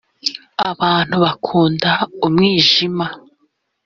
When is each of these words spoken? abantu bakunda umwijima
abantu 0.69 1.15
bakunda 1.23 1.89
umwijima 2.25 3.05